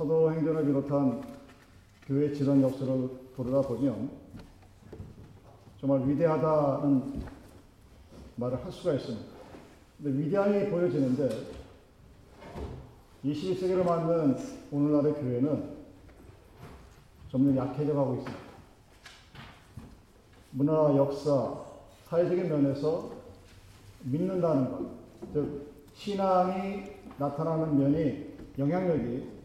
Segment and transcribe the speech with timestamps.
[0.00, 1.22] 사도 행전을 비롯한
[2.06, 2.88] 교회 지난 역사를
[3.36, 4.10] 보다 보면
[5.78, 7.22] 정말 위대하다는
[8.36, 9.26] 말을 할 수가 있습니다.
[10.02, 11.28] 근데 위대함이 보여지는데
[13.26, 14.38] 21세기를 맞는
[14.72, 15.76] 오늘날의 교회는
[17.30, 18.42] 점점 약해져 가고 있습니다.
[20.52, 21.62] 문화, 역사,
[22.06, 23.10] 사회적인 면에서
[24.04, 24.90] 믿는다는 것,
[25.34, 26.84] 즉 신앙이
[27.18, 29.39] 나타나는 면이 영향력이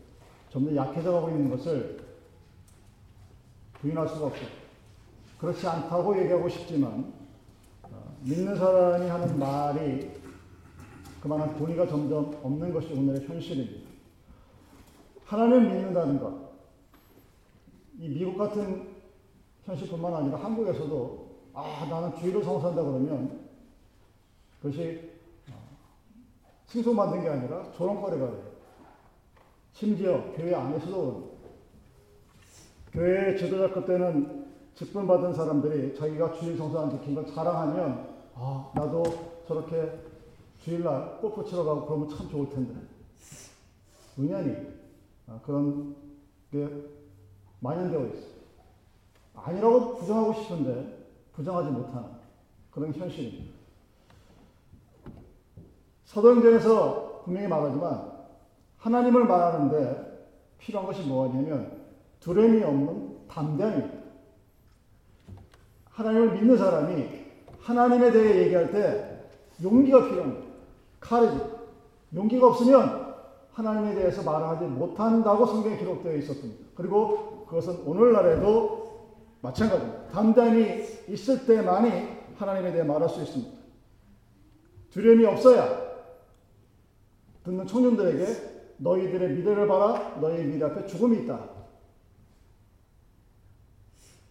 [0.56, 2.00] 점점 약해져 가고 있는 것을
[3.74, 4.48] 부인할 수가 없어요.
[5.38, 7.14] 그렇지 않다고 얘기하고 싶지만
[7.84, 10.12] 어, 믿는 사람이 하는 말이
[11.20, 13.90] 그만한 본의가 점점 없는 것이 오늘의 현실입니다.
[15.26, 16.34] 하나님을 믿는다는 것.
[18.00, 18.96] 이 미국 같은
[19.66, 23.46] 현실뿐만 아니라 한국에서도 아 나는 주의를 성사한다 그러면
[24.62, 25.12] 그것이
[26.68, 28.55] 칭송받는 게 아니라 조롱거리가 돼요.
[29.76, 31.36] 심지어 교회 안에서도
[32.94, 39.04] 교회 지도자급 때는 직분받은 사람들이 자기가 주일 성사 안 지킨 걸 자랑하면 아 나도
[39.46, 40.00] 저렇게
[40.64, 42.74] 주일날 골프 치러 가고 그러면 참 좋을 텐데
[44.18, 44.56] 의연히
[45.28, 45.94] 아, 그런
[46.50, 46.70] 게
[47.60, 48.36] 만연되어 있어요.
[49.36, 52.12] 아니라고 부정하고 싶은데 부정하지 못하는
[52.72, 53.54] 그런 현실입니다.
[56.06, 58.15] 사도행전에서 분명히 말하지만
[58.86, 61.72] 하나님을 말하는데 필요한 것이 뭐냐면
[62.20, 63.98] 두려움이 없는 담대함입니다.
[65.90, 67.26] 하나님을 믿는 사람이
[67.62, 69.22] 하나님에 대해 얘기할 때
[69.64, 70.46] 용기가 필요합니다.
[71.00, 71.36] 카레지.
[72.14, 73.16] 용기가 없으면
[73.54, 76.66] 하나님에 대해서 말하지 못한다고 성경에 기록되어 있었습니다.
[76.76, 79.08] 그리고 그것은 오늘날에도
[79.42, 80.08] 마찬가지입니다.
[80.10, 83.52] 담담이 있을 때만이 하나님에 대해 말할 수 있습니다.
[84.92, 85.86] 두려움이 없어야
[87.44, 90.20] 듣는 청년들에게 너희들의 미래를 봐라.
[90.20, 91.56] 너희 미래 앞에 죽음이 있다.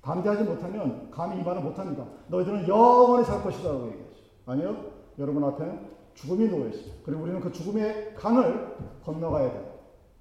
[0.02, 2.06] 담대하지 못하면 감히 이 말을 못합니다.
[2.28, 4.14] 너희들은 영원히 살 것이다 라고 얘기하죠.
[4.46, 4.92] 아니요.
[5.18, 6.92] 여러분 앞에는 죽음이 놓여 있어요.
[7.04, 9.74] 그리고 우리는 그 죽음의 강을 건너가야 돼요.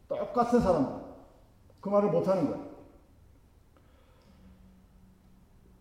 [0.08, 1.04] 똑같은 사람들.
[1.82, 2.74] 그 말을 못하는 거예요.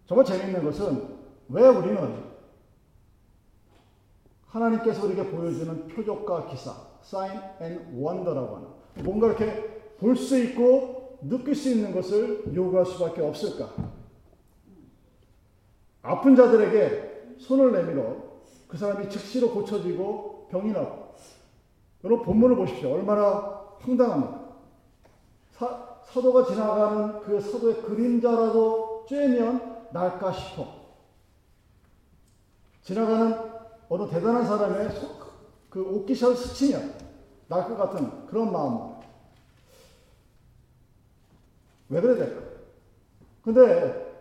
[0.06, 2.32] 정말 재미있는 것은 왜 우리는
[4.46, 8.68] 하나님께서 우리에게 보여주는 표적과 기사, sign and wonder라고 하는
[9.04, 13.70] 뭔가 이렇게 볼 수 있고 느낄 수 있는 것을 요구할 수밖에 없을까?
[16.02, 18.16] 아픈 자들에게 손을 내밀어
[18.66, 21.14] 그 사람이 즉시로 고쳐지고 병이 나고
[22.04, 22.94] 여러분 본문을 보십시오.
[22.94, 24.42] 얼마나 황당합니까?
[25.52, 30.66] 사, 사도가 지나가는 그 사도의 그림자라도 쬐면 날까 싶어.
[32.82, 33.38] 지나가는
[33.88, 34.90] 어느 대단한 사람의
[35.72, 36.92] 그 옷기셔를 스치면
[37.48, 38.92] 날것 같은 그런 마음.
[41.88, 42.42] 왜 그래야 될까?
[43.42, 44.12] 근데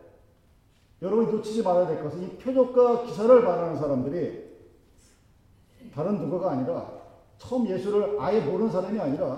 [1.01, 4.49] 여러분이 놓치지 말아야 될 것은 이 표적과 기사를 반하는 사람들이
[5.93, 6.89] 다른 누구가 아니라
[7.37, 9.37] 처음 예수를 아예 모르는 사람이 아니라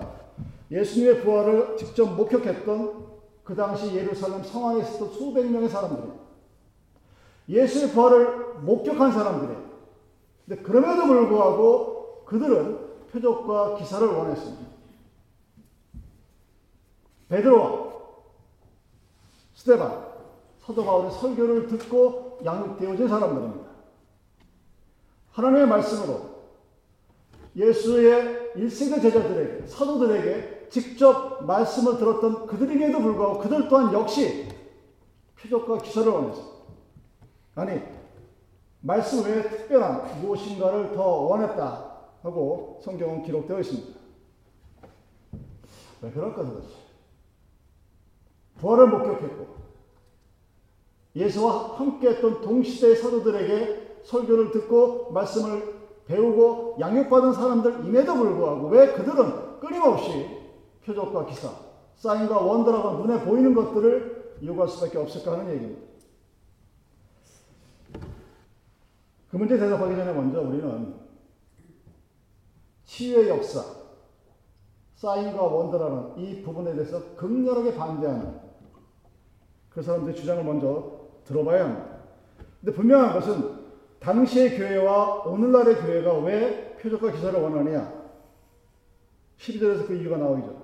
[0.70, 3.06] 예수님의 부활을 직접 목격했던
[3.42, 6.12] 그 당시 예루살렘 성안에 있었던 수백 명의 사람들이
[7.48, 9.58] 예수의 부활을 목격한 사람들이
[10.46, 11.93] 근데 그럼에도 불구하고
[12.24, 14.64] 그들은 표적과 기사를 원했습니다.
[17.28, 17.92] 베드로와
[19.54, 20.04] 스테반,
[20.60, 23.70] 사도 바울의 설교를 듣고 양육되어진 사람들입니다.
[25.32, 26.34] 하나님의 말씀으로
[27.56, 34.48] 예수의 일생의 제자들에게, 사도들에게 직접 말씀을 들었던 그들에게도 불구하고 그들 또한 역시
[35.40, 36.54] 표적과 기사를 원했습니다.
[37.54, 37.80] 아니,
[38.80, 41.93] 말씀 외에 특별한 무엇인가를 더 원했다
[42.24, 44.00] 하고 성경은 기록되어 있습니다.
[46.02, 46.74] 왜 그럴까 도대체?
[48.58, 49.46] 부활을 목격했고
[51.14, 55.74] 예수와 함께했던 동시대의 사도들에게 설교를 듣고 말씀을
[56.06, 60.26] 배우고 양육받은 사람들임에도 불구하고 왜 그들은 끊임없이
[60.84, 61.50] 표적과 기사,
[61.96, 65.82] 사인과 원더라고 눈에 보이는 것들을 요구할 수밖에 없을까 하는 얘기입니다.
[69.30, 71.03] 그 문제 대답하기 전에 먼저 우리는
[72.84, 73.62] 치유의 역사,
[74.94, 78.40] 사인과 원더라는 이 부분에 대해서 극렬하게 반대하는
[79.70, 81.98] 그 사람들의 주장을 먼저 들어봐야 합니다.
[82.60, 83.64] 근데 분명한 것은
[84.00, 88.04] 당시의 교회와 오늘날의 교회가 왜 표적과 기사를 원하느냐?
[89.38, 90.62] 12절에서 그 이유가 나오죠.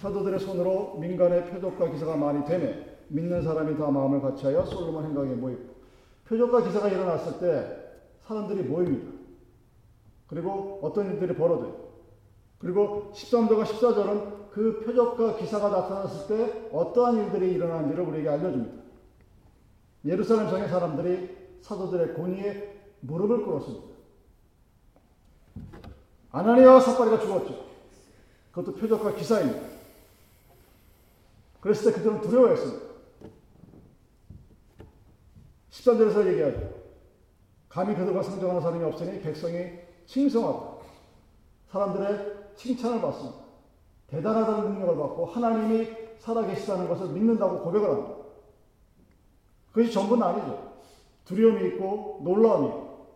[0.00, 5.60] 사도들의 손으로 민간의 표적과 기사가 많이 되매 믿는 사람이 다 마음을 같이하여 솔로몬 행각에 모이고
[6.26, 7.76] 표적과 기사가 일어났을 때
[8.26, 9.19] 사람들이 모입니다.
[10.30, 11.90] 그리고 어떤 일들이 벌어져요.
[12.58, 18.80] 그리고 13절과 14절은 그 표적과 기사가 나타났을 때 어떠한 일들이 일어나는지를 우리에게 알려줍니다.
[20.04, 23.86] 예루살렘 성의 사람들이 사도들의 권위에 무릎을 꿇었습니다.
[26.30, 27.66] 아나니아와 삽바리가 죽었죠.
[28.52, 29.60] 그것도 표적과 기사입니다.
[31.60, 32.86] 그랬을 때 그들은 두려워했습니다.
[35.70, 36.72] 13절에서 얘기하죠.
[37.68, 40.80] 감히 그들과 상종하는 사람이 없으니 백성이 칭송하고
[41.70, 43.38] 사람들의 칭찬을 받습니다.
[44.08, 48.14] 대단하다는 능력을 받고 하나님이 살아계시다는 것을 믿는다고 고백을 합니다.
[49.72, 50.72] 그것이 전부는 아니죠.
[51.24, 53.06] 두려움이 있고 놀라움이 있고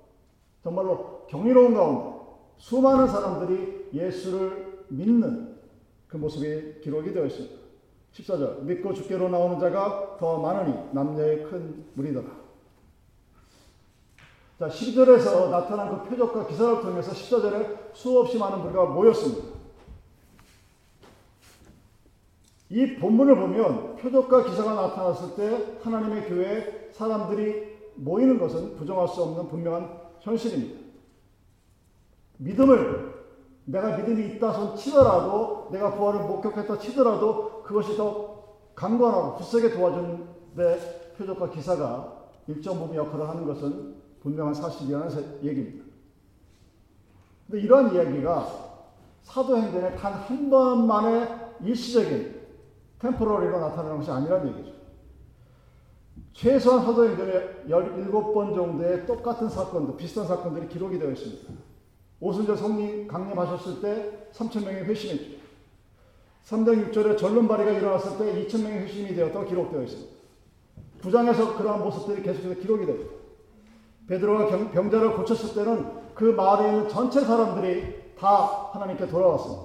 [0.62, 2.16] 정말로 경이로운 가운데
[2.58, 5.58] 수많은 사람들이 예수를 믿는
[6.06, 7.56] 그 모습이 기록이 되어 있습니다.
[8.12, 12.43] 14절 믿고 주께로 나오는 자가 더 많으니 남녀의 큰 무리더라.
[14.64, 19.48] 자, 12절에서 나타난 그 표적과 기사를 통해서 14절에 수없이 많은 무리가 모였습니다.
[22.70, 29.48] 이 본문을 보면 표적과 기사가 나타났을 때 하나님의 교회에 사람들이 모이는 것은 부정할 수 없는
[29.48, 30.80] 분명한 현실입니다.
[32.38, 33.22] 믿음을
[33.66, 38.44] 내가 믿음이 있다 손 치더라도 내가 부활을 목격했다 치더라도 그것이 더
[38.74, 45.84] 강건하고 굳세게 도와주는데 표적과 기사가 일정 부분 역할을 하는 것은 분명한 사실이라는 얘기입니다.
[47.46, 48.64] 근데 이러한 이야기가
[49.22, 51.28] 사도행전에 단 한 번만의
[51.62, 52.40] 일시적인
[52.98, 54.74] 템포러리로 나타나는 것이 아니라는 얘기죠.
[56.32, 61.52] 최소한 사도행전에 17번 정도의 똑같은 사건도, 비슷한 사건들이 기록이 되어 있습니다.
[62.20, 65.44] 오순절 성령 강림하셨을 때 3천명이 회심했죠.
[66.46, 70.14] 3장 6절에 전론발이가 일어났을 때 2천명이 회심이 되었다고 기록되어 있습니다.
[71.00, 73.13] 부장에서 그러한 모습들이 계속해서 기록이 됩니다.
[74.08, 79.64] 베드로가 병자를 고쳤을 때는 그 마을에 있는 전체 사람들이 다 하나님께 돌아왔습니다.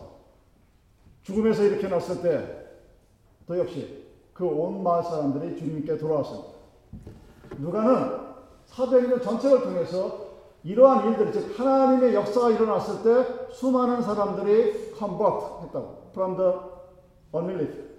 [1.24, 2.60] 죽음에서 이렇게 났을 때
[3.48, 6.50] 또 역시 그 온 마을 사람들이 주님께 돌아왔습니다.
[7.58, 8.20] 누가는
[8.68, 10.30] 사도행전 전체를 통해서
[10.64, 16.10] 이러한 일들, 즉 하나님의 역사가 일어났을 때 수많은 사람들이 convert 했다고.
[16.12, 16.54] from the
[17.36, 17.90] unbelief.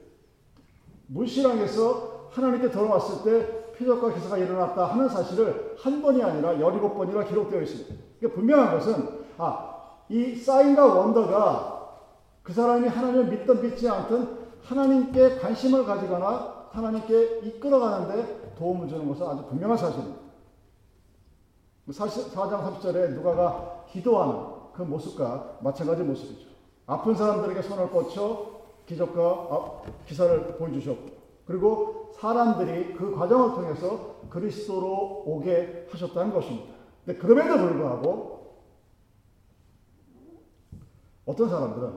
[1.08, 7.94] 무신앙에서 하나님께 돌아왔을 때 표적과 기사가 일어났다 하는 사실을 한 번이 아니라 17번이나 기록되어 있습니다.
[8.18, 9.74] 그러니까 분명한 것은 아,
[10.10, 11.80] 이 사인과 원더가
[12.42, 19.44] 그 사람이 하나님을 믿든 믿지 않든 하나님께 관심을 가지거나 하나님께 이끌어가는데 도움을 주는 것은 아주
[19.46, 20.20] 분명한 사실입니다.
[21.88, 26.50] 4장 30절에 누가가 기도하는 그 모습과 마찬가지 모습이죠.
[26.86, 31.19] 아픈 사람들에게 손을 뻗쳐 기적과 아, 기사를 보여주셨고
[31.50, 36.72] 그리고 사람들이 그 과정을 통해서 그리스도로 오게 하셨다는 것입니다.
[37.04, 38.54] 근데 그럼에도 불구하고
[41.26, 41.92] 어떤 사람들은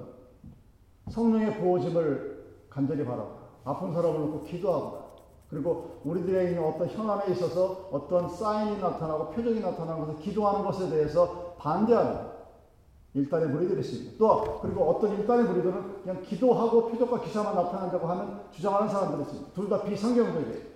[1.11, 3.29] 성령의 부어짐을 간절히 바라고
[3.63, 5.03] 아픈 사람을 놓고 기도하고
[5.51, 11.53] 그리고 우리들에 있는 어떤 현안에 있어서 어떤 사인이 나타나고 표적이 나타나는 것을 기도하는 것에 대해서
[11.59, 12.32] 반대하는
[13.15, 14.17] 일단의 무리들이 있습니다.
[14.17, 19.51] 또 그리고 어떤 일단의 무리들은 그냥 기도하고 표적과 기사만 나타난다고 하는 주장하는 사람들이 있습니다.
[19.53, 20.73] 둘 다 비성경적이에요.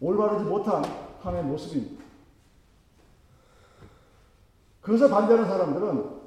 [0.00, 0.82] 올바르지 못한
[1.20, 2.04] 하나의 모습입니다.
[4.80, 6.18] 그것을 반대하는 사람들은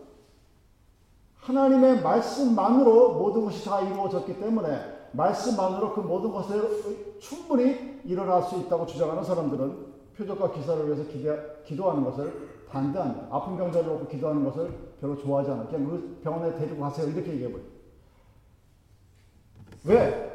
[1.38, 8.86] 하나님의 말씀만으로 모든 것이 다 이루어졌기 때문에 말씀만으로 그 모든 것을 충분히 일어날 수 있다고
[8.86, 13.28] 주장하는 사람들은 표적과 기사를 위해서 기대, 기도하는 것을 반대합니다.
[13.30, 15.68] 아픈 병자를 놓고 기도하는 것을 별로 좋아하지 않아요.
[15.68, 17.08] 그냥 그 병원에 데리고 가세요.
[17.08, 17.68] 이렇게 얘기해버려요.
[19.86, 20.32] 왜?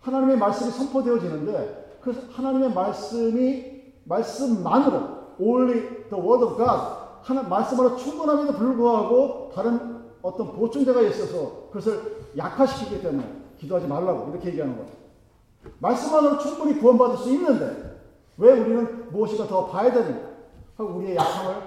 [0.00, 8.52] 하나님의 말씀이 선포되어지는데 그 하나님의 말씀이 말씀만으로 only the word of God 하나 말씀으로 충분함에도
[8.54, 13.24] 불구하고 다른 어떤 보충제가 있어서 그것을 약화시키기 때문에
[13.58, 14.90] 기도하지 말라고 이렇게 얘기하는 거예요.
[15.78, 17.87] 말씀만으로 충분히 구원받을 수 있는데
[18.38, 20.28] 왜 우리는 무엇인가 더 봐야 되는가?
[20.78, 21.62] 우리의 약함을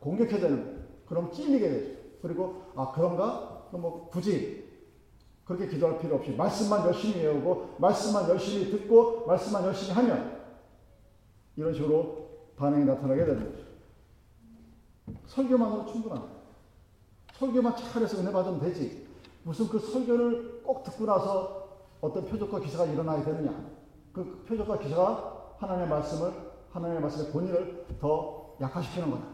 [0.00, 0.84] 공격해야 되는.
[1.06, 2.00] 그럼 찔리게 되죠.
[2.22, 3.68] 그리고 아 그런가?
[3.72, 4.64] 뭐 굳이
[5.44, 10.40] 그렇게 기도할 필요 없이 말씀만 열심히 외우고 말씀만 열심히 듣고 말씀만 열심히 하면
[11.56, 13.64] 이런 식으로 반응이 나타나게 되는 거죠.
[15.26, 16.34] 설교만으로 충분합니다.
[17.34, 19.06] 설교만 잘해서 은혜 받으면 되지.
[19.42, 21.68] 무슨 그 설교를 꼭 듣고 나서
[22.00, 23.70] 어떤 표적과 기사가 일어나야 되느냐.
[24.12, 26.32] 그 표적과 기사가 하나님의 말씀을,
[26.72, 29.24] 하나님의 말씀의 본의를 더 약화시키는 거다.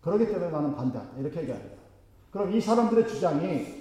[0.00, 1.18] 그러기 때문에 나는 반대한다.
[1.18, 1.76] 이렇게 얘기합니다.
[2.30, 3.80] 그럼 이 사람들의 주장이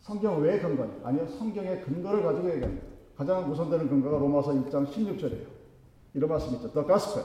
[0.00, 1.00] 성경 외의 근거냐?
[1.04, 1.26] 아니요.
[1.26, 2.86] 성경의 근거를 가지고 얘기합니다.
[3.16, 5.46] 가장 우선되는 근거가 로마서 1장 16절이에요.
[6.14, 6.72] 이런 말씀이 있죠.
[6.72, 7.24] The gospel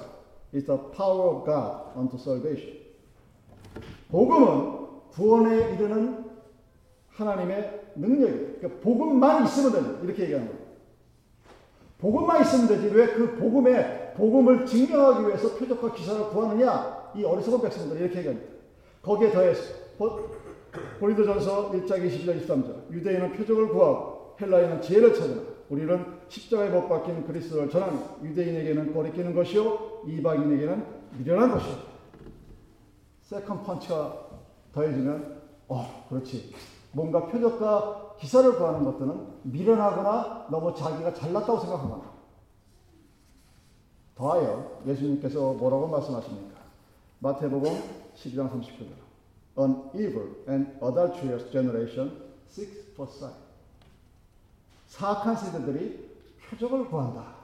[0.53, 2.77] is the power of God unto salvation.
[4.09, 6.25] 복음은 구원에 이르는
[7.09, 10.66] 하나님의 능력이 그러니까 복음만 있으면 되는 이렇게 얘기하는 거예요.
[11.97, 17.11] 복음만 있으면 되지 왜 그 복음에 복음을 증명하기 위해서 표적과 기사를 구하느냐?
[17.15, 18.47] 이 어리석은 백성들 이렇게 얘기합니다.
[19.01, 19.73] 거기에 더해서
[20.99, 22.91] 고린도전서 1장 22절 23절.
[22.91, 30.03] 유대인은 표적을 구하고 헬라인은 지혜를 찾으나 우리는 십자가에 못 박힌 그리스도를 전하니 유대인에게는 거리끼는 것이요
[30.07, 30.83] 이방인에게는
[31.17, 31.75] 미련한 것이요.
[33.21, 34.27] second 펀치가
[34.73, 36.53] 더해지면 어 그렇지
[36.97, 42.11] 뭔가 표적과 기사를 구하는 것들은 미련하거나 너무 자기가 잘났다고 생각하거나
[44.15, 46.57] 더하여 예수님께서 뭐라고 말씀하십니까?
[47.19, 47.69] 마태복음
[48.15, 48.87] 12장 30절
[49.59, 52.11] An evil and adulterous generation
[52.49, 53.33] seeks for sign.
[54.87, 56.09] 사악한 세대들이
[56.49, 57.35] 표적을 구한다.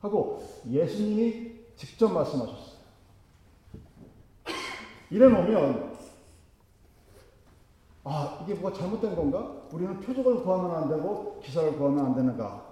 [0.00, 2.80] 하고 예수님이 직접 말씀하셨어요.
[5.10, 5.89] 이래 놓으면
[8.04, 9.62] 아, 이게 뭐가 잘못된 건가?
[9.72, 12.70] 우리는 표적을 구하면 안 되고 기사를 구하면 안 되는가?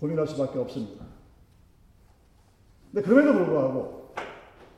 [0.00, 1.04] 고민할 수밖에 없습니다.
[2.92, 4.14] 근데 그럼에도 불구하고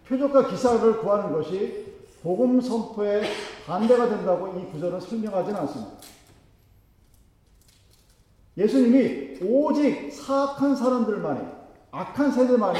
[0.06, 3.22] 표적과 기사를 구하는 것이 복음 선포에
[3.66, 5.92] 반대가 된다고 이 구절은 설명하지는 않습니다.
[8.56, 11.46] 예수님이 오직 사악한 사람들만이
[11.90, 12.78] 악한 세대만이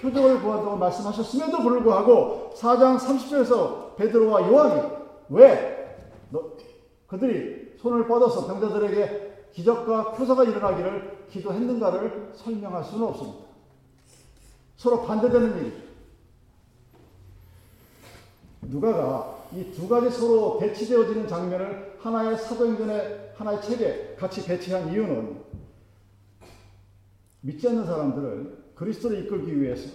[0.00, 5.98] 표적을 구한다고 말씀하셨음에도 불구하고 4장 30절에서 베드로와 요한이 왜
[6.30, 6.52] 너,
[7.06, 13.44] 그들이 손을 뻗어서 병자들에게 기적과 표사가 일어나기를 기도했는가를 설명할 수는 없습니다.
[14.76, 15.84] 서로 반대되는 일이죠.
[18.62, 25.36] 누가가 이 두 가지 서로 대치되어지는 장면을 하나의 사도행전의 하나의 책에 같이 배치한 이유는
[27.42, 29.90] 믿지 않는 사람들을 그리스도를 이끌기 위해서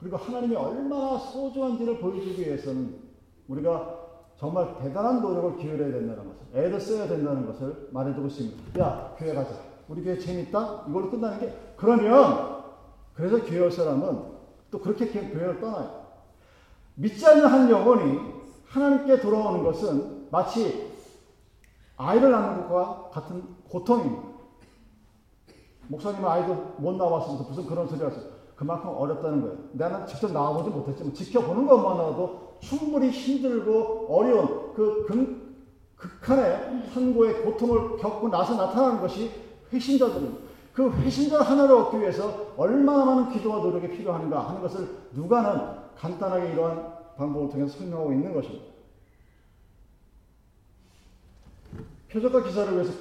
[0.00, 2.98] 그리고 하나님이 얼마나 소중한지를 보여주기 위해서는
[3.46, 4.01] 우리가
[4.42, 8.80] 정말 대단한 노력을 기울여야 된다는 것을, 애를 써야 된다는 것을 말해주고 있습니다.
[8.80, 9.54] 야, 교회 가자.
[9.86, 10.86] 우리 교회 재밌다?
[10.88, 12.64] 이걸로 끝나는 게, 그러면,
[13.14, 14.20] 그래서 교회 올 사람은
[14.72, 16.06] 또 그렇게 교회를 떠나요.
[16.96, 18.18] 믿지 않는 한 영혼이
[18.66, 20.90] 하나님께 돌아오는 것은 마치
[21.96, 24.22] 아이를 낳는 것과 같은 고통입니다.
[25.86, 28.24] 목사님은 아이도 못 나왔으면서 무슨 그런 소리 하세요.
[28.56, 29.56] 그만큼 어렵다는 거예요.
[29.74, 35.42] 나는 직접 나와보지 못했지만 지켜보는 것만으로도 충분히 힘들고 어려운 그 극,
[35.96, 39.30] 극한의 한고의 고통을 겪고 나서 나타나는 것이
[39.72, 40.52] 회신자들입니다.
[40.72, 46.92] 그 회신자 하나를 얻기 위해서 얼마나 많은 기도와 노력이 필요한가 하는 것을 누가는 간단하게 이러한
[47.16, 48.72] 방법을 통해서 설명하고 있는 것입니다.
[52.10, 52.92] 표적과 기사를 위해서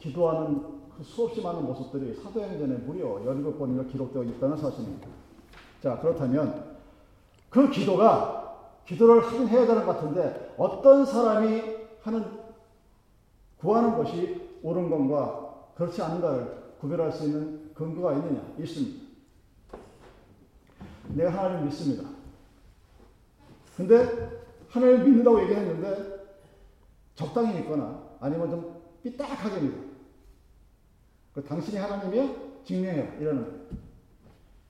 [0.00, 0.62] 기도하는
[0.96, 5.08] 그 수없이 많은 모습들이 사도행전에 무려 17번이나 기록되어 있다는 사실입니다.
[5.82, 6.76] 자, 그렇다면
[7.50, 8.41] 그 기도가
[8.86, 11.62] 기도를 하긴 해야 되는 것 같은데 어떤 사람이
[12.02, 12.24] 하는
[13.58, 18.54] 구하는 것이 옳은 것과 그렇지 않은가를 구별할 수 있는 근거가 있느냐?
[18.58, 19.06] 있습니다.
[21.14, 22.08] 내가 하나님 믿습니다.
[23.76, 26.22] 근데 하나님을 믿는다고 얘기했는데
[27.14, 29.76] 적당히 믿거나 아니면 좀 삐딱하게 믿어.
[31.34, 32.34] 그 당신이 하나님이야?
[32.64, 33.18] 증명해.
[33.20, 33.62] 이러는 거예요.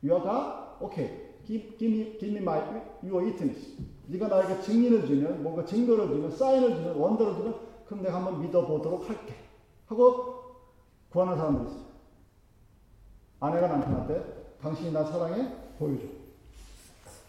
[0.02, 0.84] You are God?
[0.84, 1.31] Okay.
[1.46, 2.58] Give, give, me, give me my,
[3.02, 3.76] your witness.
[4.06, 9.08] 네가 나에게 증인을 주면, 뭔가 증거를 주면, 사인을 주면, 원더를 주면, 그럼 내가 한번 믿어보도록
[9.08, 9.34] 할게.
[9.86, 10.42] 하고
[11.10, 11.86] 구하는 사람들이 있어요.
[13.40, 15.52] 아내가 남편한테 당신이 나 사랑해?
[15.78, 16.06] 보여줘.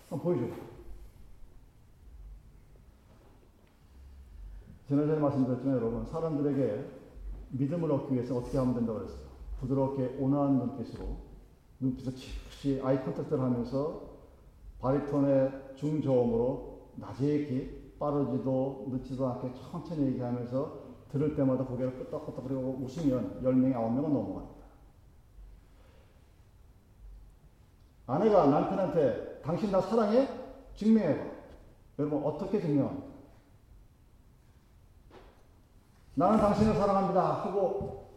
[0.10, 0.53] 한번 보여줘.
[4.88, 6.86] 지난주에 말씀드렸지만 여러분, 사람들에게
[7.50, 9.24] 믿음을 얻기 위해서 어떻게 하면 된다고 그랬어요.
[9.60, 11.17] 부드럽게 온화한 눈빛으로,
[11.83, 14.13] 눈빛을 즉시 eye contact를 하면서
[14.79, 23.73] 바리톤의 중저음으로 나직이 빠르지도 늦지도 않게 천천히 얘기하면서 들을 때마다 고개를 끄덕끄덕 그리고 웃으면 10명이
[23.73, 24.63] 9명은 넘어갑니다.
[28.07, 30.27] 아내가 남편한테 당신 나 사랑해?
[30.75, 31.31] 증명해봐.
[31.99, 33.13] 여러분 어떻게 증명합니까?
[36.15, 38.09] 나는 당신을 사랑합니다 하고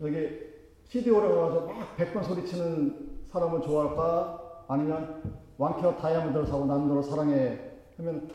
[0.00, 0.57] 여기
[0.88, 4.64] CD오래 가서 막 100번 소리치는 사람을 좋아할까?
[4.68, 5.22] 아니면
[5.58, 7.58] 왕케어 다이아몬드를 사고 나는 너를 사랑해
[7.98, 8.30] 하면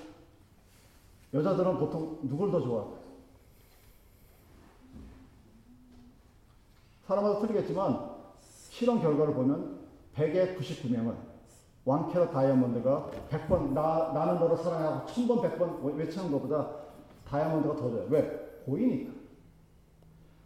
[1.33, 3.03] 여자들은 보통 누굴 더 좋아할까요?
[7.07, 8.12] 사람마다 틀리겠지만
[8.69, 9.79] 실험 결과를 보면
[10.15, 11.15] 100에 99명은
[11.86, 16.69] 왕케어 다이아몬드가 100번 나, 나는 너를 사랑하고 1000번 100번 외치는 것보다
[17.27, 18.05] 다이아몬드가 더 좋아요.
[18.10, 18.62] 왜?
[18.65, 19.23] 보이니까.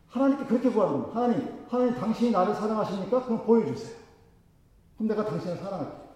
[0.09, 1.19] 하나님께 그렇게 구하는 겁니다.
[1.19, 3.23] 하나님, 하나님 당신이 나를 사랑하십니까?
[3.23, 3.97] 그럼 보여주세요.
[4.95, 6.07] 그럼 내가 당신을 사랑할게.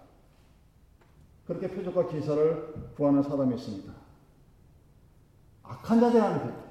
[1.46, 3.92] 그렇게 표적과 기사를 구하는 사람이 있습니다.
[5.62, 6.62] 악한 자들하는 것.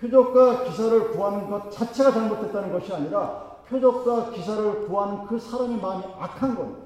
[0.00, 6.54] 표적과 기사를 구하는 것 자체가 잘못됐다는 것이 아니라 표적과 기사를 구하는 그 사람의 마음이 악한
[6.54, 6.84] 겁니다.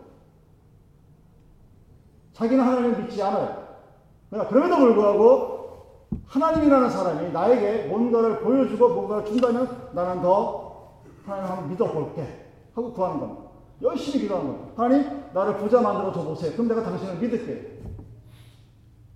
[2.34, 3.66] 자기는 하나님을 믿지 않아요.
[4.30, 5.57] 그럼에도 불구하고
[6.26, 13.48] 하나님이라는 사람이 나에게 뭔가를 보여주고 뭔가를 준다면 나는 더 하나님 한번 믿어볼게 하고 구하는 겁니다.
[13.82, 14.82] 열심히 기도하는 겁니다.
[14.82, 16.52] 하나님 나를 부자 만들어 줘 보세요.
[16.52, 17.78] 그럼 내가 당신을 믿을게.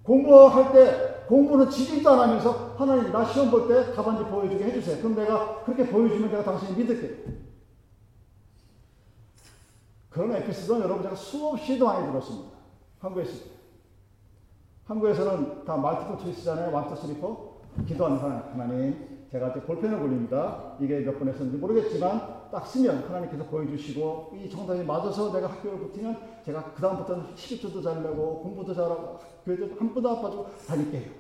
[0.03, 4.99] 공부할 때 공부는 하지도 안 하면서 하나님 나 시험 볼 때 답안지 보여주게 해주세요.
[4.99, 7.25] 그럼 내가 그렇게 보여주면 내가 당신을 믿을게.
[10.11, 12.51] 그런 에피소드는 여러분 제가 수없이도 많이 들었습니다.
[13.01, 13.62] 한국에서.
[14.85, 16.75] 한국에서는 다 multiple choice잖아요.
[16.75, 17.53] one two three four.
[17.87, 18.61] 기도하는 하나님.
[18.61, 20.75] 하나님, 제가 이제 볼펜을 굴립니다.
[20.81, 26.19] 이게 몇 번 했었는지 모르겠지만 딱 쓰면 하나님께서 보여주시고 이 정답이 맞아서 내가 학교를 붙으면
[26.45, 31.11] 제가 그 다음부터는 시집도 잘 내고 공부도 잘하고 교회도 한 푼도 안 빠지고 다닐게요.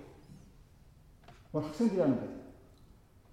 [1.52, 2.32] 뭐 학생들이 하는 거예요.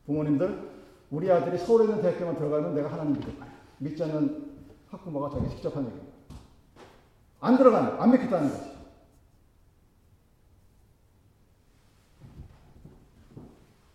[0.05, 0.69] 부모님들
[1.11, 3.49] 우리 아들이 서울에 있는 대학교만 들어가면 내가 하나님 믿을 거야.
[3.79, 4.49] 믿지 않는
[4.89, 6.13] 학부모가 자기 직접 한 얘기입니다.
[7.41, 8.68] 안 들어가면 안 믿겠다는 거지.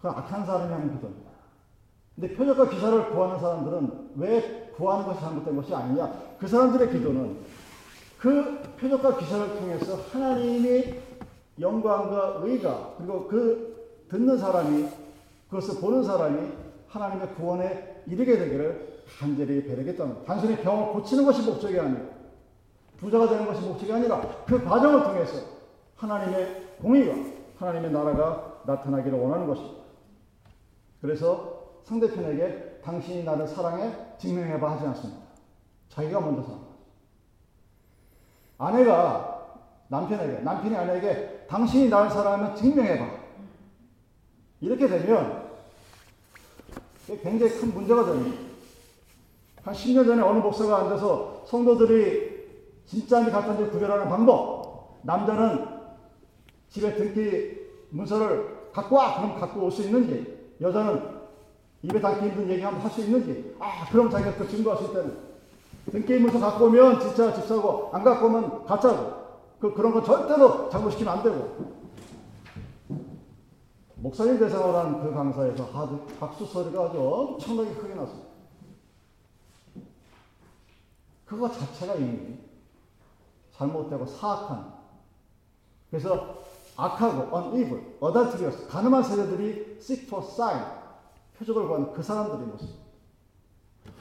[0.05, 1.31] 그 악한 사람이 하는 기도입니다.
[2.15, 6.13] 근데 표적과 기사를 구하는 사람들은 왜 구하는 것이 잘못된 것이 아니냐?
[6.39, 7.39] 그 사람들의 기도는
[8.19, 11.01] 그 표적과 기사를 통해서 하나님이
[11.59, 14.89] 영광과 의가 그리고 그 듣는 사람이
[15.49, 16.53] 그것을 보는 사람이
[16.89, 22.11] 하나님의 구원에 이르게 되기를 간절히 배려겠다는 단순히 병을 고치는 것이 목적이 아니고
[22.99, 25.39] 부자가 되는 것이 목적이 아니라 그 과정을 통해서
[25.97, 27.15] 하나님의 공의가
[27.57, 29.84] 하나님의 나라가 나타나기를 원하는 것입니다.
[31.05, 35.21] 그래서 상대편에게 당신이 나를 사랑해 증명해봐 하지 않습니다.
[35.91, 36.75] 자기가 먼저 사랑합니다.
[38.57, 43.07] 아내가 남편에게, 남편이 아내에게 당신이 나를 사랑하면 증명해봐.
[44.63, 45.51] 이렇게 되면
[47.23, 48.39] 굉장히 큰 문제가 됩니다.
[49.63, 52.47] 한 10년 전에 어느 목사가 앉아서 성도들이
[52.87, 55.01] 진짜인지 가짜인지 구별하는 방법.
[55.03, 55.69] 남자는
[56.71, 57.59] 집에 등기
[57.91, 59.17] 문서를 갖고 와!
[59.19, 60.44] 그럼 갖고 올 수 있는지.
[60.61, 61.25] 여자는
[61.83, 63.55] 입에 닿기 힘든 얘기 한번 할 수 있는지.
[63.59, 65.35] 아, 그럼 자기가 그 증거할 수 있다는.
[66.21, 69.25] 문서 갖고 오면 진짜 집사고, 안 갖고 오면 가짜고.
[69.61, 71.75] 그, 그런 거 절대로 잘못시키면 안 되고.
[73.97, 75.71] 목사님 대상으로 한 그 강사에서
[76.21, 78.29] 박수 소리가 아주 엄청나게 크게 났습니다.
[81.25, 82.39] 그거 자체가 이미
[83.53, 84.75] 잘못되고 사악한.
[85.91, 86.44] 그래서
[86.77, 90.65] 악하고 unevil, adulterous, 가늠한 세대들이 seek for sign,
[91.39, 92.69] 표적을 구하는 그 사람들의 모습.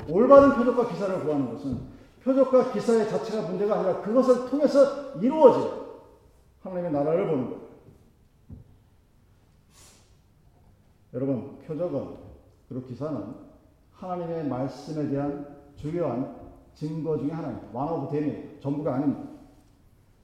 [0.10, 5.70] 올바른 표적과 기사를 구하는 것은 표적과 기사의 자체가 문제가 아니라 그것을 통해서 이루어진
[6.62, 7.64] 하나님의 나라를 보는 것.
[11.14, 12.16] 여러분, 표적은
[12.68, 13.36] 그리고 기사는
[13.94, 16.36] 하나님의 말씀에 대한 중요한
[16.74, 17.68] 증거 중의 하나입니다.
[17.72, 19.30] 완화부 대미 전부가 아닙니다.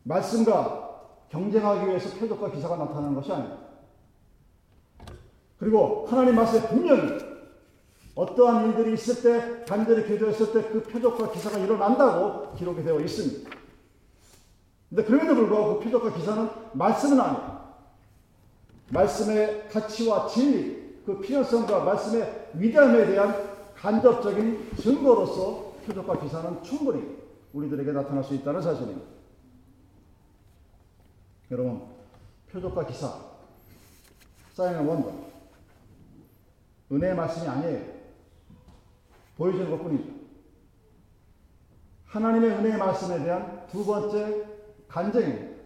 [0.04, 0.89] 말씀과
[1.30, 3.58] 경쟁하기 위해서 표적과 기사가 나타나는 것이 아닙니다.
[5.60, 7.20] 그리고 하나님 말씀에 분명히
[8.16, 13.50] 어떠한 일들이 있을 때 간절히 기도했을 때 그 표적과 기사가 일어난다고 기록이 되어 있습니다.
[14.90, 17.60] 근데 그럼에도 불구하고 그 표적과 기사는 말씀은 아니에요.
[18.92, 23.36] 말씀의 가치와 진리, 그 필요성과 말씀의 위대함에 대한
[23.76, 27.18] 간접적인 증거로서 표적과 기사는 충분히
[27.54, 29.19] 우리들에게 나타날 수 있다는 사실입니다.
[31.52, 31.82] 여러분,
[32.52, 33.14] 표적과 기사,
[34.54, 35.30] 사인은 원더.
[36.92, 38.00] 은혜의 말씀이 아니에요.
[39.38, 40.12] 보여주는 것 뿐이죠.
[42.06, 44.46] 하나님의 은혜의 말씀에 대한 두 번째
[44.88, 45.60] 간증입니다.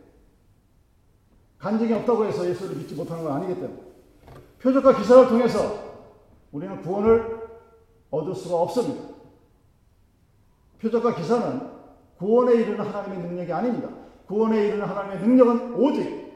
[1.58, 3.82] 간증이 없다고 해서 예수를 믿지 못하는 건 아니기 때문에.
[4.60, 5.94] 표적과 기사를 통해서
[6.52, 7.50] 우리는 구원을
[8.12, 9.14] 얻을 수가 없습니다.
[10.80, 11.72] 표적과 기사는
[12.18, 13.90] 구원에 이르는 하나님의 능력이 아닙니다.
[14.28, 16.32] 구원에 이르는 하나님의 능력은 오직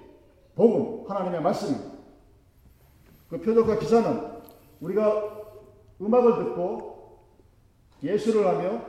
[0.56, 1.92] 복음, 하나님의 말씀입니다.
[3.30, 4.32] 그 표적과 기사는
[4.82, 5.38] 우리가
[6.02, 7.20] 음악을 듣고
[8.04, 8.82] 예술을 하며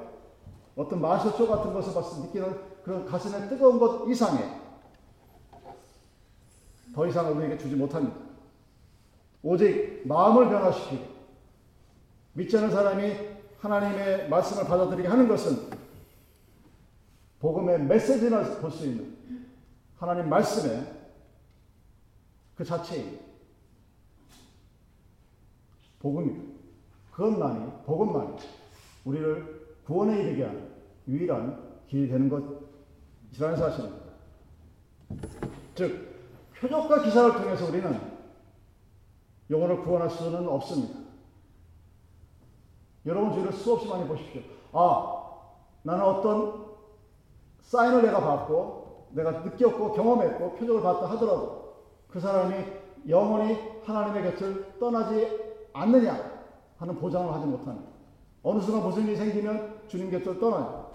[0.76, 4.58] 어떤 마셔초 같은 것을 봤을 때 느끼는 그런 가슴의 뜨거운 것 이상의
[6.94, 8.16] 더 이상을 우리에게 주지 못합니다.
[9.42, 11.04] 오직 마음을 변화시키고
[12.34, 13.12] 믿지 않는 사람이
[13.60, 15.70] 하나님의 말씀을 받아들이게 하는 것은
[17.40, 19.16] 복음의 메시지나 볼 수 있는
[19.96, 20.94] 하나님 말씀의
[22.54, 23.20] 그 자체인
[25.98, 26.58] 복음입니다.
[27.12, 28.36] 그것만이, 복음만이
[29.04, 30.68] 우리를 구원에 이르게 하는
[31.08, 32.42] 유일한 길이 되는 것
[33.32, 34.04] 이라는 사실입니다.
[35.74, 36.08] 즉
[36.58, 38.00] 표적과 기사를 통해서 우리는
[39.50, 40.98] 영혼을 구원할 수는 없습니다.
[43.06, 44.42] 여러분 주위를 수없이 많이 보십시오.
[44.72, 45.24] 아,
[45.82, 46.67] 나는 어떤
[47.68, 51.74] 사인을 내가 받고 내가 느꼈고 경험했고 표적을 봤다 하더라도
[52.08, 52.54] 그 사람이
[53.08, 56.18] 영원히 하나님의 곁을 떠나지 않느냐
[56.78, 57.88] 하는 보장을 하지 못합니다.
[58.42, 60.92] 어느 순간 무슨 일이 생기면 주님 곁을 떠나요.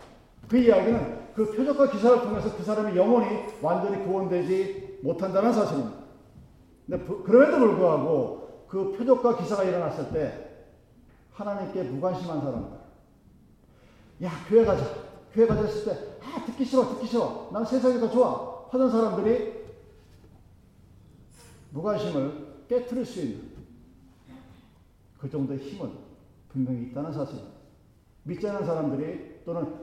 [0.49, 3.27] 그 이야기는 그 표적과 기사를 통해서 그 사람이 영원히
[3.61, 5.97] 완전히 구원되지 못한다는 사실입니다.
[6.87, 10.49] 근데 그럼에도 불구하고 그 표적과 기사가 일어났을 때
[11.33, 12.77] 하나님께 무관심한 사람들.
[14.23, 15.02] 야, 교회 가자.
[15.33, 17.49] 교회 가자 했을 때, 아, 듣기 싫어, 듣기 싫어.
[17.51, 18.67] 난 세상이 더 좋아.
[18.69, 19.63] 하던 사람들이
[21.71, 23.51] 무관심을 깨뜨릴 수 있는
[25.19, 25.91] 그 정도의 힘은
[26.49, 27.53] 분명히 있다는 사실입니다.
[28.23, 29.73] 믿지 않는 사람들이 또는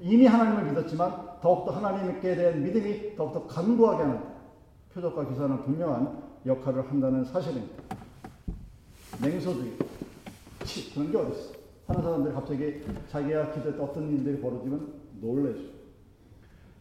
[0.00, 4.22] 이미 하나님을 믿었지만 더욱더 하나님께 대한 믿음이 더욱더 간구하게 하는
[4.92, 7.82] 표적과 기사는 분명한 역할을 한다는 사실입니다.
[9.20, 9.78] 냉소주의,
[10.64, 11.63] 치, 그런 게 어딨어.
[11.86, 15.60] 하는 사람들이 갑자기 자기가 기도했 어떤 일들이 벌어지면 놀래죠.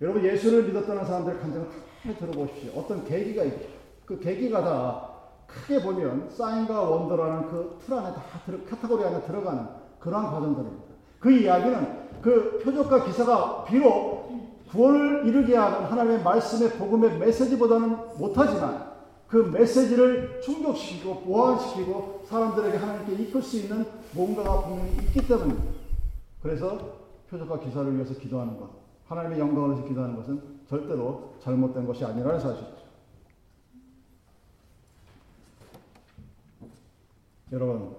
[0.02, 1.68] 여러분 예수를 믿었다는 사람들의 간증을
[2.04, 2.72] 잘 들어보십시오.
[2.80, 3.68] 어떤 계기가 있죠.
[4.06, 5.10] 그 계기가 다
[5.48, 9.66] 크게 보면 사인과 원더라는 그 틀 안에 다 들어, 카테고리 안에 들어가는
[10.00, 10.84] 그러한 과정들입니다.
[11.20, 14.24] 그 이야기는 그 표적과 기사가 비록
[14.72, 18.93] 구원을 이루게 하는 하나님의 말씀의 복음의 메시지보다는 못하지만
[19.34, 25.72] 그 메시지를 충족시키고 보완시키고 사람들에게 하나님께 이끌 수 있는 뭔가가 분명히 있기 때문입니다.
[26.44, 27.00] 그래서
[27.32, 28.70] 표적과 기사를 위해서 기도하는 것,
[29.08, 32.78] 하나님의 영광을 위해서 기도하는 것은 절대로 잘못된 것이 아니라는 사실이죠.
[37.54, 37.96] 여러분,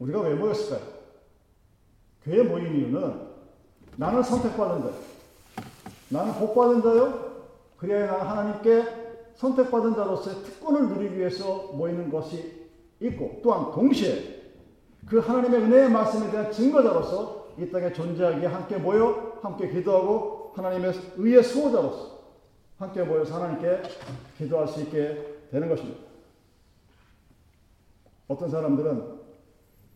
[0.00, 0.94] 우리가 왜 모였을까요?
[2.24, 3.28] 교회 모인 이유는
[3.94, 4.98] 나는 선택받은 자,
[6.08, 7.46] 나는 복받은 자요.
[7.76, 8.97] 그래야 하나님께
[9.38, 12.68] 선택받은 자로서의 특권을 누리기 위해서 모이는 것이
[13.00, 14.36] 있고 또한 동시에
[15.06, 21.42] 그 하나님의 은혜의 말씀에 대한 증거자로서 이 땅에 존재하기에 함께 모여 함께 기도하고 하나님의 의의
[21.42, 22.18] 수호자로서
[22.78, 23.82] 함께 모여서 하나님께
[24.38, 26.00] 기도할 수 있게 되는 것입니다.
[28.26, 29.18] 어떤 사람들은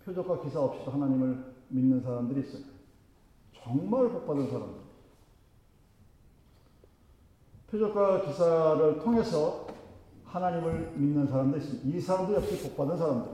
[0.04, 2.62] 표적과 기사 없이도 하나님을 믿는 사람들이 있어요.
[3.52, 4.81] 정말 복받은 사람들.
[7.72, 9.66] 표적과 기사를 통해서
[10.26, 11.88] 하나님을 믿는 사람도 있습니다.
[11.88, 13.32] 이 사람도 역시 복받은 사람들.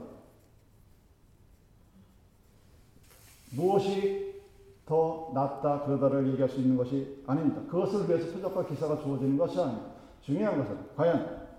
[3.57, 4.41] 무엇이
[4.85, 7.61] 더 낫다 그러다를 얘기할 수 있는 것이 아닙니다.
[7.69, 9.89] 그것을 위해서 표적과 기사가 주어지는 것이 아닙니다.
[10.21, 11.49] 중요한 것은 과연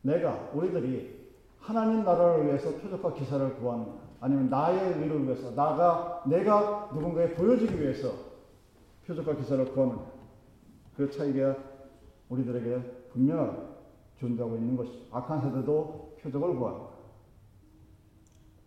[0.00, 1.20] 내가 우리들이
[1.60, 3.86] 하나님 나라를 위해서 표적과 기사를 구하는
[4.20, 8.10] 아니면 나의 의를 위해서 나가 내가 누군가에 보여주기 위해서
[9.06, 9.98] 표적과 기사를 구하는
[10.96, 11.69] 그 차이가
[12.30, 13.58] 우리들에게 분명하게
[14.18, 14.98] 존재하고 있는 것이죠.
[15.10, 16.90] 악한 세대도 표적을 구하고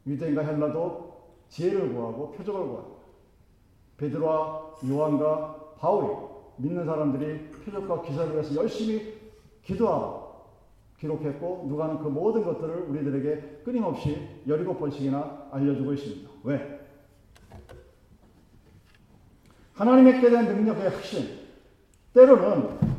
[0.05, 1.13] 유대인과 헬라도
[1.49, 2.99] 지혜를 구하고 표적을 구하고
[3.97, 9.13] 베드로와 요한과 바울이 믿는 사람들이 표적과 기사를 위해서 열심히
[9.63, 10.23] 기도하고
[10.99, 16.29] 기록했고 누가는 그 모든 것들을 우리들에게 끊임없이 17번씩이나 알려주고 있습니다.
[16.43, 16.79] 왜?
[19.73, 21.39] 하나님께 대한 능력의 핵심
[22.13, 22.92] 때로는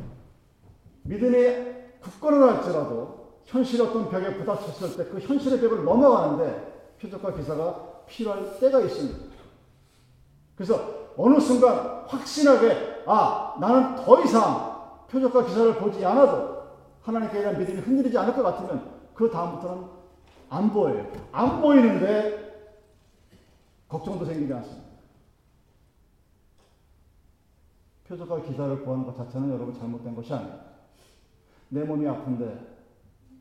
[1.04, 8.58] 믿음이 굳건을 할지라도 현실의 어떤 벽에 부닥쳤을 때 그 현실의 벽을 넘어가는데 표적과 기사가 필요할
[8.58, 9.18] 때가 있습니다.
[10.56, 16.64] 그래서 어느 순간 확신하게 아 나는 더 이상 표적과 기사를 보지 않아도
[17.02, 19.84] 하나님께 대한 믿음이 흔들리지 않을 것 같으면 그 다음부터는
[20.48, 21.06] 안 보여요.
[21.32, 22.44] 안 보이는데
[23.88, 24.84] 걱정도 생기지 않습니다.
[28.08, 30.73] 표적과 기사를 구하는 것 자체는 여러분 잘못된 것이 아닙니다.
[31.74, 32.74] 내 몸이 아픈데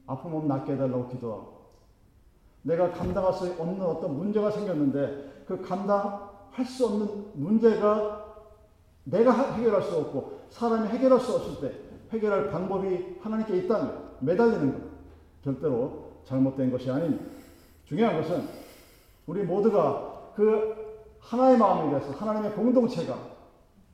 [0.08, 1.54] 아픈 몸 낫게 해달라고 기도하고
[2.63, 8.24] 내가 감당할 수 없는 어떤 문제가 생겼는데 그 감당할 수 없는 문제가
[9.04, 11.78] 내가 해결할 수 없고 사람이 해결할 수 없을 때
[12.12, 14.80] 해결할 방법이 하나님께 있다면 매달리는 것
[15.43, 17.26] 절대로 잘못된 것이 아닙니다.
[17.86, 18.48] 중요한 것은
[19.28, 20.74] 우리 모두가 그
[21.19, 23.15] 하나의 마음이 돼서 하나님의 공동체가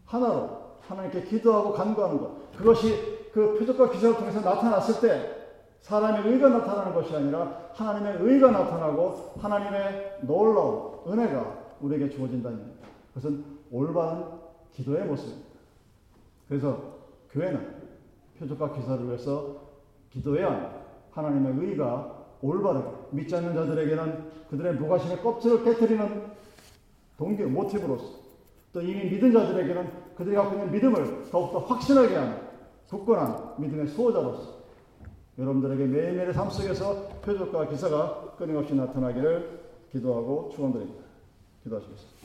[0.05, 0.49] 하나로
[0.81, 2.51] 하나님께 기도하고 간구하는 것.
[2.57, 5.39] 그것이 그 표적과 기사를 통해서 나타났을 때
[5.81, 12.73] 사람의 의가 나타나는 것이 아니라 하나님의 의가 나타나고 하나님의 놀라운 은혜가 우리에게 주어진다는
[13.13, 14.25] 그것은 올바른
[14.73, 15.49] 기도의 모습입니다.
[16.47, 16.99] 그래서
[17.31, 17.79] 교회는
[18.39, 19.55] 표적과 기사를 위해서
[20.11, 20.79] 기도해야.
[21.11, 26.23] 하나님의 의가 올바르게 믿지 않는 자들에게는 그들의 무관심의 껍질을 깨뜨리는
[27.17, 28.19] 동기, 모티브로서
[28.71, 32.48] 또 이미 믿은 자들에게는 그들이 갖고 있는 믿음을 더욱더 확신하게 하는
[32.89, 34.59] 굳건한 믿음의 수호자로서
[35.37, 39.59] 여러분들에게 매일매일의 삶 속에서 표적과 기사가 끊임없이 나타나기를
[39.91, 41.03] 기도하고 축원드립니다.
[41.63, 42.18] 기도하시겠습니다.